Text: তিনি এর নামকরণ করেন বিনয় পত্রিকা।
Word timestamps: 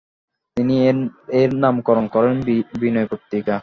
তিনি 0.57 0.75
এর 1.39 1.49
নামকরণ 1.63 2.05
করেন 2.15 2.35
বিনয় 2.81 3.07
পত্রিকা। 3.11 3.55